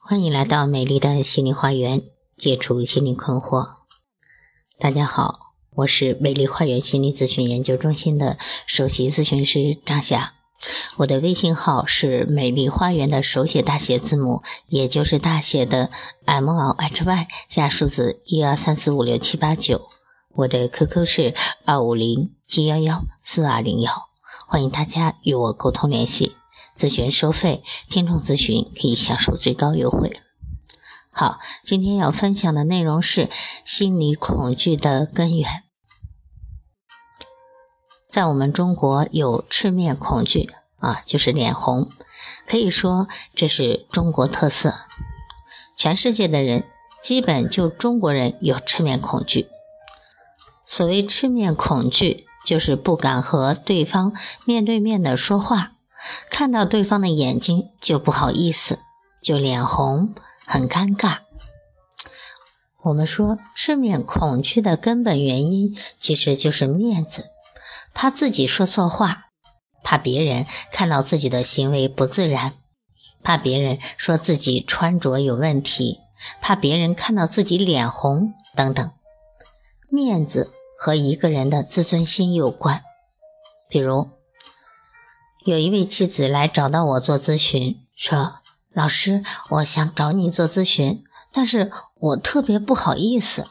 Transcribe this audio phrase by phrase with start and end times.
[0.00, 2.00] 欢迎来到美丽的心灵花园，
[2.36, 3.78] 解除心灵困惑。
[4.78, 10.34] 大家好，我是美丽花园心理咨询研究中心的首席咨询师张霞。
[10.98, 15.90] 我的微信号是美丽花园的手写大写字母，也就是大写的
[16.24, 19.88] M L H Y 加数字一二三四五六七八九。
[20.34, 21.34] 我的 QQ 是
[21.64, 24.05] 二五零七幺幺四二零幺，
[24.48, 26.36] 欢迎大家与我沟通联系。
[26.76, 30.20] 咨询收费，听众咨询可以享受最高优惠。
[31.10, 33.28] 好，今天要分享的内容是
[33.64, 35.64] 心理恐惧的根源。
[38.08, 41.90] 在我们中国有赤面恐惧啊，就是脸红，
[42.46, 44.72] 可以说这是中国特色。
[45.76, 46.64] 全世界的人
[47.02, 49.48] 基本就中国人有赤面恐惧。
[50.64, 54.12] 所谓赤面恐惧，就是不敢和对方
[54.44, 55.72] 面对面的说话。
[56.30, 58.78] 看到对方的眼睛就不好意思，
[59.20, 60.14] 就脸红，
[60.46, 61.18] 很尴尬。
[62.84, 67.26] 我们说赤面恐惧的根本原因其实就是面子，
[67.92, 69.24] 怕自己说错话，
[69.82, 72.54] 怕别人看到自己的行为不自然，
[73.24, 75.98] 怕别人说自己穿着有问题，
[76.40, 78.88] 怕别人看到自己脸红等等。
[79.88, 82.82] 面子和一个人的自尊心有关，
[83.68, 84.10] 比如。
[85.44, 88.40] 有一位妻子来找到我做咨询，说
[88.74, 93.46] ：“老师，我想找你做咨询，但是我特别不好意思。”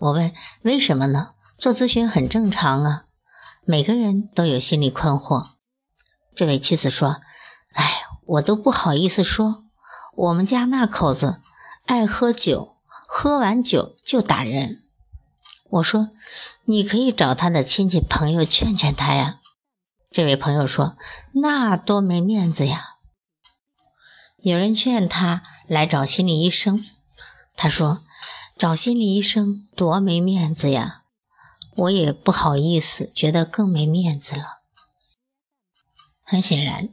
[0.00, 3.04] 我问：“为什么呢？”做咨询很正常啊，
[3.64, 5.50] 每个人都有心理困惑。
[6.34, 7.18] 这位妻子说
[7.74, 9.66] ：“哎，我都不好意思说，
[10.16, 11.40] 我们家那口子
[11.86, 14.82] 爱喝酒，喝完酒就打人。”
[15.68, 16.10] 我说
[16.66, 19.40] ：“你可以找他的亲戚朋友劝劝他呀。”
[20.10, 20.96] 这位朋友说
[21.42, 22.96] ：“那多没面子呀！”
[24.38, 26.84] 有人劝他来找心理医生，
[27.56, 28.04] 他说
[28.56, 31.02] ：“找心理医生多没面子呀！”
[31.76, 34.60] 我也不好意思，觉得更没面子了。
[36.22, 36.88] 很显然，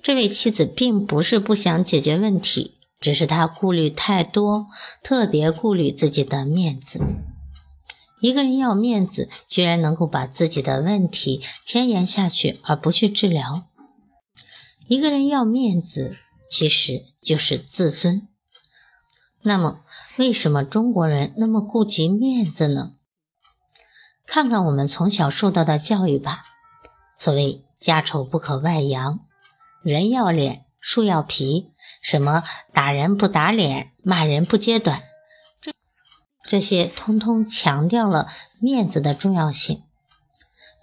[0.00, 4.68] 这位妻子并不是不想解决问题，只是她顾虑太多，
[5.02, 7.00] 特别顾虑自己的面子。
[8.22, 13.64] 一个人要面子，居然能够把自己的问题牵延下去而不去治疗。
[14.86, 16.16] 一个人要面子，
[16.48, 18.28] 其实就是自尊。
[19.42, 19.80] 那么，
[20.18, 22.92] 为什么中国人那么顾及面子呢？
[24.24, 26.44] 看看我们从小受到的教育吧。
[27.18, 29.18] 所谓“家丑不可外扬”，
[29.82, 35.02] 人要脸，树要皮，什么打人不打脸，骂人不揭短。
[36.52, 38.28] 这些通通强调了
[38.60, 39.82] 面子的重要性。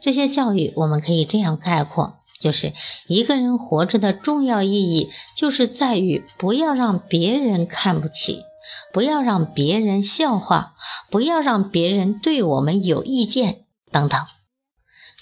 [0.02, 2.74] 这些教育我们可以这样概括：就是
[3.06, 8.46] 一个人活着的重要意义，就是在于不要让别人看不起，
[8.91, 10.74] 不要让别人笑话，
[11.12, 13.57] 不要让别人对我们有意见
[13.91, 14.19] 等等。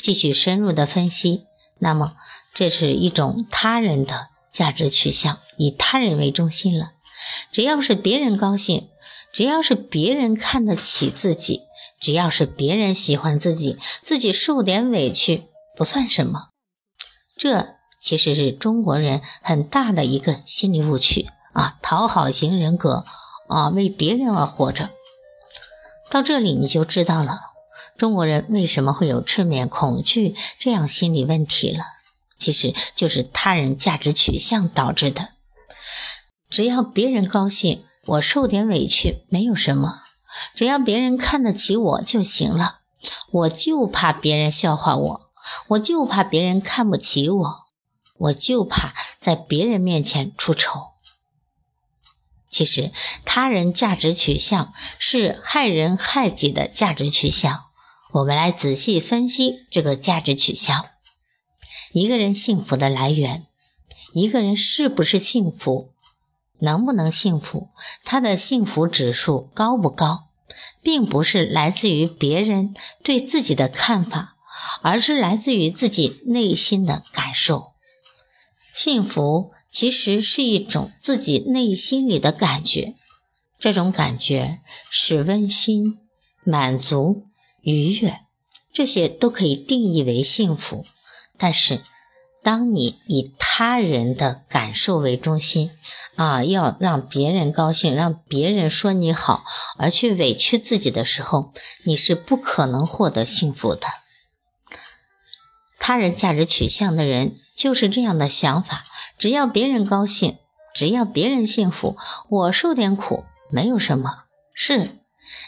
[0.01, 1.43] 继续深入的分析，
[1.79, 2.15] 那么
[2.53, 6.93] 这是一种他人的价值取向，以他人为中心了。
[7.51, 8.87] 只要是别人高兴。
[9.33, 11.61] 只要是别人看得起自己，
[11.99, 15.43] 只要是别人喜欢自己，自己受点委屈
[15.75, 16.49] 不算什么。
[17.37, 23.05] 这其实是中国人很大的一个心理误区啊，讨好型人格
[23.47, 24.89] 啊，为别人而活着。
[26.09, 27.41] 到这里你就知道了，
[27.95, 31.83] 中国人为什么会有赤面恐惧这样心理问题了。
[32.37, 35.29] 其实就是他人价值取向导致的。
[36.49, 37.83] 只要别人高兴。
[38.07, 40.03] 我受点委屈没有什么，
[40.55, 42.79] 只要别人看得起我就行了。
[43.31, 45.29] 我就怕别人笑话我，
[45.69, 47.53] 我就怕别人看不起我，
[48.17, 50.93] 我就怕在别人面前出丑。
[52.49, 52.91] 其实，
[53.25, 57.65] 他人价值取向是害人害己的价值取向。
[58.13, 60.85] 我们来仔细分析这个价值取向：
[61.91, 63.45] 一个人幸福的来源，
[64.13, 65.91] 一个人是不是幸福？
[66.59, 67.69] 能不能幸福？
[68.03, 70.27] 他的幸福指数高不高，
[70.81, 72.73] 并不是来自于别人
[73.03, 74.35] 对自己的看法，
[74.81, 77.73] 而是来自于自己内心的感受。
[78.73, 82.95] 幸福其实是一种自己内心里的感觉，
[83.59, 84.59] 这种感觉
[84.89, 85.97] 是温馨、
[86.43, 87.25] 满足、
[87.61, 88.21] 愉悦，
[88.71, 90.85] 这些都可以定义为幸福。
[91.37, 91.83] 但是，
[92.43, 95.71] 当你以他人的感受为中心，
[96.15, 99.43] 啊，要让别人高兴，让别人说你好，
[99.77, 101.51] 而去委屈自己的时候，
[101.83, 103.87] 你是不可能获得幸福的。
[105.79, 108.85] 他人价值取向的人就是这样的想法：
[109.17, 110.37] 只要别人高兴，
[110.73, 111.97] 只要别人幸福，
[112.29, 114.25] 我受点苦没有什么。
[114.53, 114.97] 是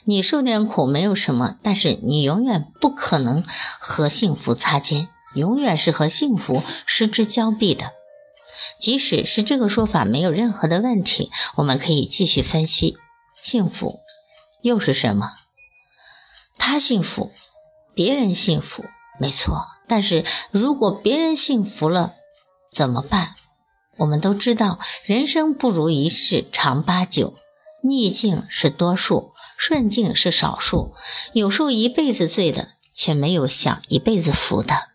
[0.05, 3.43] 你受点苦没有什么，但是你永远不可能
[3.79, 7.93] 和幸福擦肩，永远是和幸福失之交臂的。
[8.79, 12.97] 即使是这个说法没有任何的问题，我们可以继续分析：
[13.41, 13.99] 幸福
[14.61, 15.31] 又是什么？
[16.57, 17.31] 他幸福，
[17.93, 18.85] 别人幸福，
[19.19, 19.67] 没错。
[19.87, 22.13] 但是如果别人幸福了，
[22.71, 23.35] 怎么办？
[23.97, 27.35] 我们都知道，人生不如意事常八九，
[27.83, 30.93] 逆境是多数，顺境是少数。
[31.33, 34.89] 有受一辈子罪的，却没有享一辈子福的。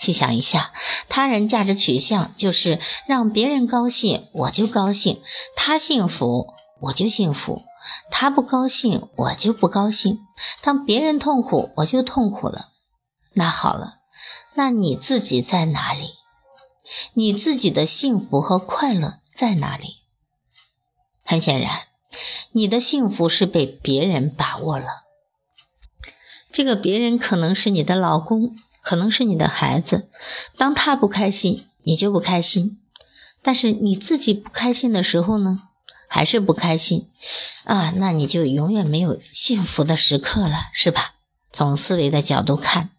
[0.00, 0.72] 细想一下，
[1.10, 5.16] 他人价值取向就是让别人高兴，我就高兴；
[5.54, 7.64] 他幸福，我就幸福。
[8.10, 10.14] 他不高兴，我就不高兴；
[10.62, 12.70] 当别人痛苦，我就痛苦了。
[13.34, 13.98] 那好了，
[14.54, 16.14] 那你自己在哪里？
[17.12, 19.96] 你自己的幸福和快乐在哪里？
[21.22, 21.82] 很显然，
[22.52, 25.04] 你的幸福是被别人把握了。
[26.50, 30.10] 这个别人可能是你的老公，可能是你的孩子。
[30.56, 32.78] 当他不开心，你就不开心；
[33.42, 35.62] 但是你自己不开心的时候呢？
[36.12, 37.08] 还是不开心
[37.62, 37.92] 啊？
[37.96, 41.14] 那你就永远没有幸福的时刻了，是吧？
[41.52, 42.90] 从思维的角度看，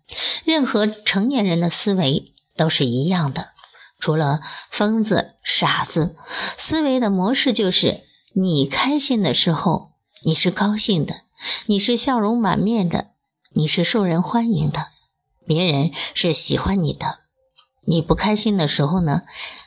[0.45, 3.49] 任何成年人的思维都是一样的，
[3.99, 4.39] 除了
[4.69, 6.15] 疯子、傻子，
[6.57, 9.91] 思维的模式就是你开心的时候
[10.23, 11.23] 你是高兴的，
[11.65, 13.07] 你是笑容满面的，
[13.51, 14.87] 你是受人欢迎的，
[15.53, 17.17] 别人是喜欢你的；
[17.85, 19.21] 你不开心的时候呢，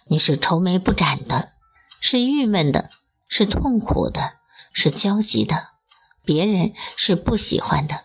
[0.07, 1.51] 你是愁眉不展的，
[2.01, 2.89] 是郁闷的。
[3.29, 4.35] 是痛苦的，
[4.73, 5.69] 是焦急的，
[6.25, 8.05] 别人是不喜欢的。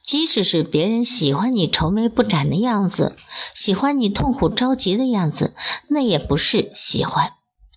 [0.00, 3.14] 即使是别人喜欢你愁眉不展的样子，
[3.54, 5.54] 喜欢你痛苦着急的样子，
[5.88, 7.32] 那也不是喜欢，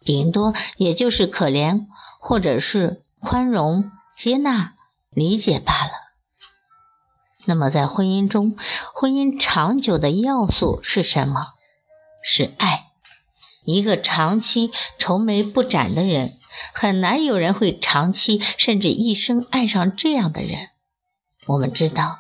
[0.06, 1.88] 顶多也就是可怜，
[2.22, 4.76] 或者是宽容、接纳、
[5.10, 6.05] 理解罢了。
[7.46, 8.56] 那么，在婚姻中，
[8.94, 11.54] 婚姻长久的要素是什么？
[12.24, 12.86] 是爱。
[13.64, 16.38] 一个长期愁眉不展的人。
[16.74, 20.70] 很难有人会长期甚至一生爱上这样的人。
[21.48, 22.20] 我们知道，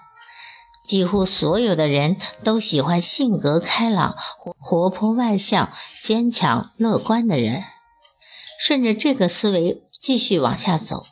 [0.85, 5.71] 几乎所有的人都喜欢性格开朗、活泼外向、
[6.03, 7.63] 坚强乐观的人。
[8.59, 11.05] 顺着这个思维继续往下走，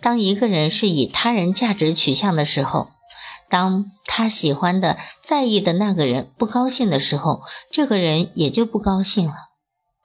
[0.00, 2.90] 当一个人是以他人价值取向的时候，
[3.50, 9.34] 当他喜欢的、在意的那个人不高兴的时候，这个人也就不高兴了。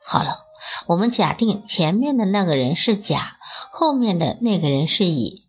[0.04, 0.40] 好了。
[0.88, 3.38] 我们假定前面的那个人是甲，
[3.72, 5.44] 后面的那个人是乙。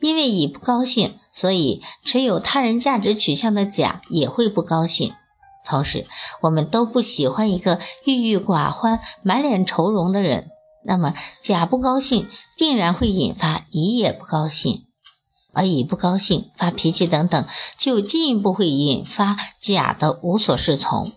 [0.00, 5.12] 因为乙不高兴，所以持有他人价值取向的甲也会不高兴。
[5.64, 6.08] 同时，
[6.40, 10.50] 我们都不喜欢一个郁郁寡欢、满脸愁容的人。
[10.84, 14.85] 那么，甲不高兴，定然会引发乙也不高兴，
[15.56, 17.46] 而乙不高兴、发脾气等等，
[17.78, 21.12] 就进一步会引发甲的无所适从。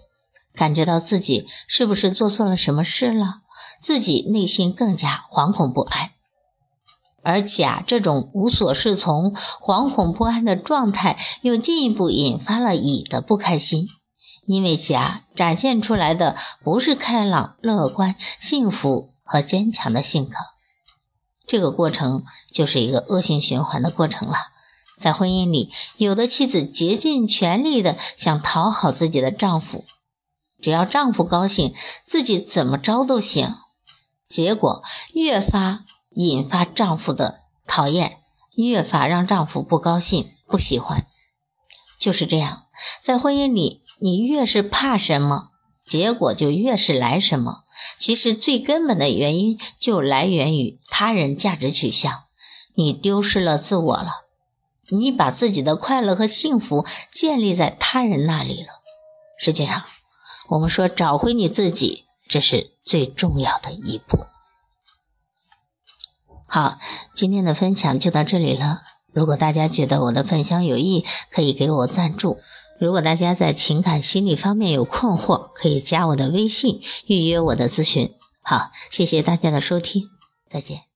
[0.56, 3.42] 感觉到自己是不是做错了什么事了，
[3.82, 6.12] 自己内心更加惶恐不安，
[7.22, 13.88] 而甲这种无所适从、惶恐不安的状态，又进一步引发了乙的不开心，
[14.46, 20.36] 因为甲展现出来的不是开朗、乐观、幸福和坚强的性格，
[21.50, 24.36] 这个过程就是一个恶性循环的过程了。
[25.00, 29.84] 在婚姻里，有的妻子竭尽全力的想讨好自己的丈夫。
[30.62, 31.74] 只要丈夫高兴，
[32.06, 33.56] 自己怎么着都行。
[34.28, 38.20] 结果越发引发丈夫的讨厌，
[38.56, 41.08] 越发让丈夫不高兴、不喜欢。
[41.98, 42.68] 就是这样，
[43.02, 45.50] 在婚姻里，你越是怕什么，
[45.90, 47.64] 结果就越是来什么。
[47.98, 52.24] 其实最根本的原因就来源于他人价值取向，
[52.76, 54.26] 你丢失了自我了，
[54.92, 58.70] 你把自己的快乐和幸福建立在他人那里了。
[59.38, 59.84] 实际上。
[60.52, 64.26] 我们说找回你自己，这是最重要的一步。
[66.48, 66.80] 好，
[67.14, 68.82] 今天的分享就到这里了。
[69.14, 72.40] 如果大家觉得我的分享有益，可以给我赞助。
[72.80, 78.14] 如果大家在情感心理方面有困惑，可以加我的微信预约我的咨询。
[78.42, 80.10] 好，谢谢大家的收听，
[80.48, 80.89] 再见。